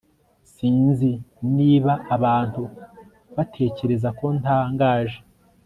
[0.53, 1.11] sinzi
[1.57, 2.63] niba abantu
[3.35, 5.19] batekereza ko ntangaje